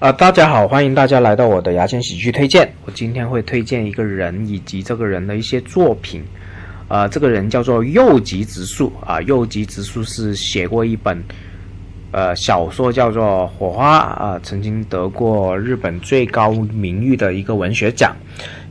[0.00, 2.72] 呃，大家好，欢迎大家来到我的牙签喜剧推荐。
[2.84, 6.22] 我今天会推荐一个人以及这个人的一些作品。
[6.86, 11.20] 呃，这个人叫做右吉直树啊，右吉直树是写过一本
[12.12, 18.14] 呃小说叫做《火花》啊，曾经得过日本最高名誉的一个文学奖。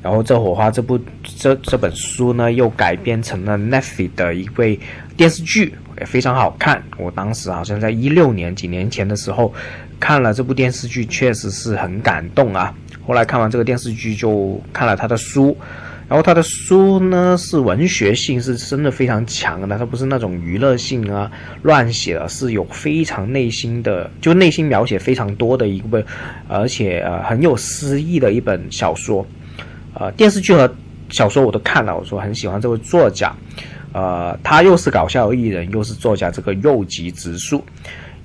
[0.01, 4.79] 然后这《火花》这部这这本书呢，又改编成了 Netflix 的一位
[5.15, 6.83] 电视剧，也非常好看。
[6.97, 9.53] 我当时好像在一六年几年前的时候。
[9.99, 12.71] 看了这部电视剧，确实是很感动啊。
[13.03, 15.57] 后来看完这个电视剧，就看了他的书，
[16.07, 21.31] 然后他的书呢是文学性是真的非常强的，他不是那种娱乐性啊
[21.63, 26.05] 乱写的，是有非常内心的，就内心描写非常多的一个，
[26.47, 29.25] 而且呃很有诗意的一本小说。
[29.99, 30.71] 呃，电视剧和
[31.09, 33.35] 小说我都看了，我说很喜欢这位作家，
[33.93, 37.63] 呃，他又是搞笑艺人，又是作家，这个右吉直树。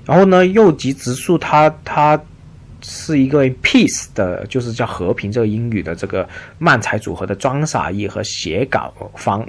[0.05, 2.21] 然后呢，右吉直树他他
[2.81, 6.27] 是一个 peace 的，就是叫和平这个英语的这个
[6.59, 9.47] 漫才组合的装傻艺和写稿方。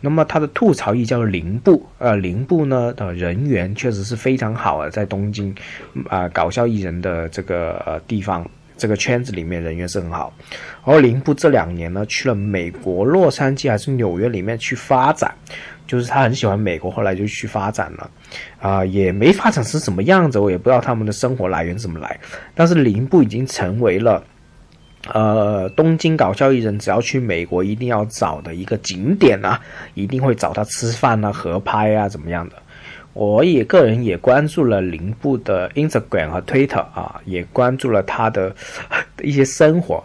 [0.00, 5.54] 那么他的吐槽艺叫做林部，呃，林部呢的人缘确实是非常好啊，在东京
[6.08, 8.44] 啊搞笑艺人的这个呃地方。
[8.82, 10.34] 这个圈子里面人缘是很好，
[10.82, 15.32] 而林布这两年呢去了美国洛杉矶还是纽约里面去发展，
[15.86, 18.10] 就是他很喜欢美国，后来就去发展了，
[18.60, 22.18] 啊，也没发展成什么样子，我也不知道他们的生活来源怎么来，
[22.56, 24.24] 但是林布已经成为了，
[25.12, 29.60] 呃，东京搞笑艺人只要去美国一定要找的一个景点啊，
[29.94, 32.56] 一定会找他吃饭啊、合拍啊怎么样的。
[33.14, 38.54] 我也个人也关注了林布的 Instagram 和 Twitter 啊，也关注了他的
[39.22, 40.02] 一些生活，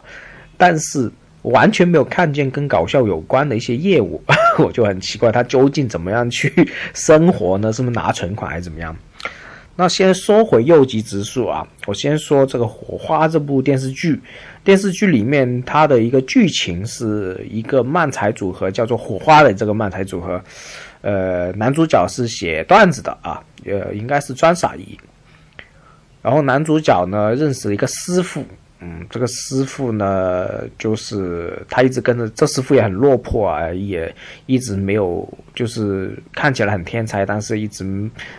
[0.58, 1.10] 但是
[1.44, 4.22] 完全没有看见跟搞笑有关的一些业务，
[4.60, 6.52] 我就很奇怪他究竟怎么样去
[6.94, 7.72] 生活呢？
[7.72, 8.94] 是不是拿存款还是怎么样？
[9.80, 14.20] 那先说回右吉直树啊，我先说这个《火花》这部电视剧，
[14.64, 20.42] 电视剧里面它的一个剧情是一个漫才组合叫做火花的这个漫才组合。
[21.02, 24.98] 呃，男主角是写段子的啊，呃，应该是装傻姨。
[26.24, 28.44] 然后男主角呢，认识了一个师傅，
[28.80, 34.14] 嗯，这个师傅呢，就是他一直跟着，这师傅也很落魄啊，也
[34.48, 37.84] 一直没有，就是看起来很天才，但是一直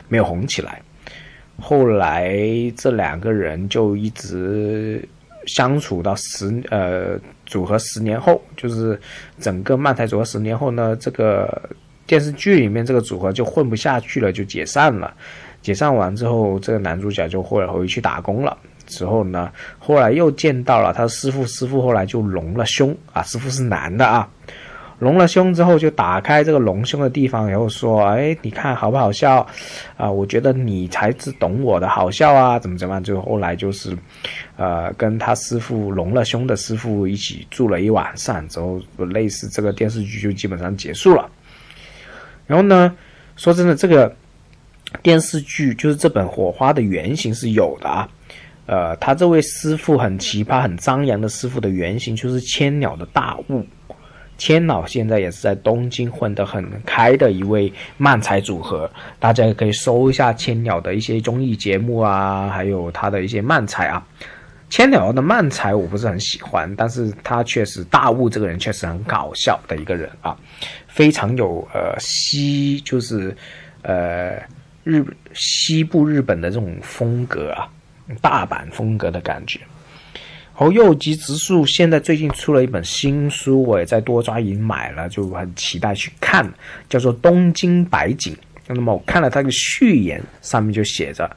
[0.08, 0.82] 没有红起来。
[1.60, 2.38] 后来
[2.76, 5.06] 这两个人就一直
[5.46, 9.00] 相处到十呃组合十年后，就是
[9.38, 11.70] 整个漫才组合十年后呢，这个。
[12.08, 15.12] 电视剧里面这个组合就混不下去了，就解散了。
[15.60, 18.56] 解散完之后，这个男主角就回回去打工了。
[18.86, 24.26] 之后呢，后来又见到了他师傅，师傅后来就隆了胸啊，师傅是男的啊，
[24.98, 29.46] 隆了胸之后就打开这个隆胸的地方，然后说：“哎，你看好不好笑？
[29.96, 33.96] 啊，我觉得你才是懂我的好笑啊，怎么怎么样？”就后来就是，
[34.56, 41.30] 呃，跟他师傅隆了胸的师傅一起住了一晚上之后，类似这个电视剧就基本上结束了。
[42.48, 42.92] 然后呢，
[43.36, 44.12] 说真的，这个
[45.00, 48.08] 电视剧就是这本《火花》的原型是有的啊。
[48.66, 53.64] 呃，他这位师傅很奇葩、很张扬的师傅的原型就是千鸟的大雾。
[54.38, 58.88] 千鸟现在也是在东京混得很开的一位漫才组合，
[59.18, 64.02] 大家也可以搜一下千鸟的一些综艺节目啊，还有他的一些漫才啊。
[64.70, 70.36] 千鸟的漫才我不是很喜欢，但是他确实大雾这个人确实很搞笑的一个人啊，
[70.86, 73.34] 非常有呃西就是
[73.82, 74.40] 呃
[74.84, 75.02] 日
[75.34, 77.66] 西部日本的这种风格啊，
[78.20, 79.58] 大阪风格的感觉。
[80.60, 86.44] 后右吉直树现在最近出了一本新书，我也在多抓鱼买了，就很期待去看，
[86.88, 88.34] 叫做《东京白景》。
[88.66, 91.30] 那么我看了他的序言，上面就写着。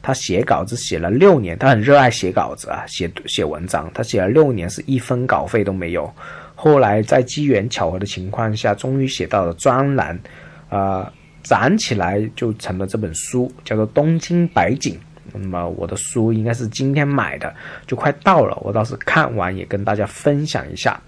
[0.00, 3.90] 他写稿子写了六年，他很热爱写稿子啊，写写文章。
[3.92, 6.08] 他写了六年，是一分稿费都没有。
[6.54, 10.16] 后来在机缘巧合的情况下，终于写到了专栏，
[10.68, 11.12] 啊，
[11.42, 14.94] 攒起来就成了这本书，叫做《东京白景》。
[15.32, 17.54] 那么我的书应该是今天买的，
[17.86, 18.56] 就快到了。
[18.62, 21.00] 我倒是看完也跟大家分享一下。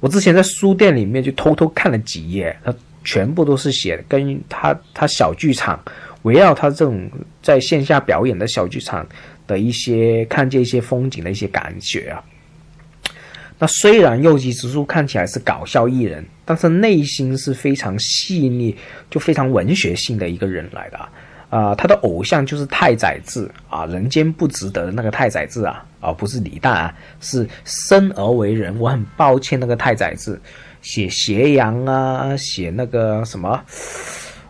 [0.00, 2.74] 我之前在书店里面就偷偷看了几页，它
[3.04, 5.80] 全部都是写跟他他小剧场。
[6.22, 7.06] 围绕他这种
[7.42, 9.06] 在线下表演的小剧场
[9.46, 12.24] 的一些看见一些风景的一些感觉啊，
[13.58, 18.74] 那虽然右吉直树看起来是搞笑艺人，但是内心是非常细腻，
[19.10, 21.10] 就非常文学性的一个人来的啊。
[21.54, 28.78] 啊他的偶像就是太宰治啊，人间不值得的那个太宰治啊，而不是李诞啊，是生而为人。
[28.78, 30.40] 我很抱歉，那个太宰治
[30.82, 33.60] 写斜阳啊，写那个什么，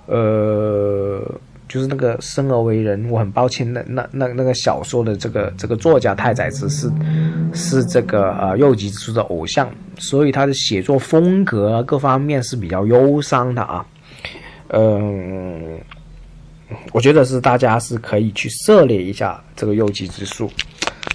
[0.06, 1.23] 呃。
[1.67, 6.89] 就是那个生而为人，我很抱歉，那那那那个小说的这个这个作家太宰治是
[7.53, 9.69] 是这个呃右吉之树的偶像，
[9.99, 13.85] 所以他的写作风格各方面是比较忧伤的啊。
[14.69, 15.81] 嗯，
[16.93, 20.51] 我觉得是大家是可以去涉猎一下这个右吉之树。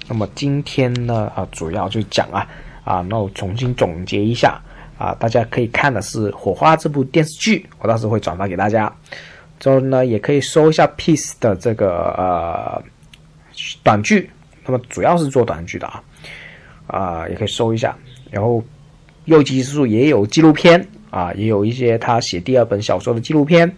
[0.07, 2.47] 那么今天呢啊，主要就讲啊
[2.83, 4.59] 啊，那我重新总结一下
[4.97, 8.91] 啊，大家可以看的是《火花》这部电视剧，我到时候会转发给大家。
[9.59, 12.83] 之后呢，也可以搜一下 Peace 的这个呃
[13.83, 14.29] 短剧，
[14.65, 16.03] 那么主要是做短剧的啊，
[16.87, 17.95] 啊也可以搜一下。
[18.31, 18.63] 然后
[19.25, 23.71] 右吉之树也有纪录片啊，也有一些他写第二本小说的纪录片。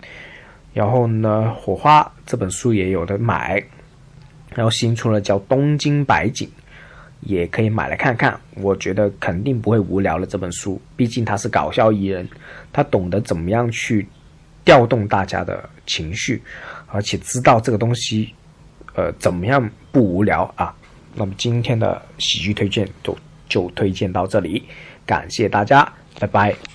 [0.73, 3.63] 然后呢，火花这本书也有的买。
[4.53, 6.45] 然后新出了叫《东京白景》，
[7.21, 8.37] 也可以买来看看。
[8.55, 12.27] 我觉得肯定不会无聊的这本书，毕竟他是搞笑艺人，
[12.73, 14.05] 他懂得怎么样去
[14.65, 16.43] 调动大家的情绪，
[16.87, 18.33] 而且知道这个东西，
[18.93, 20.75] 呃，怎么样不无聊啊。
[21.15, 24.67] 那么今天的喜剧推荐就就推荐到这里，
[25.05, 25.89] 感谢大家，
[26.19, 26.70] 拜拜。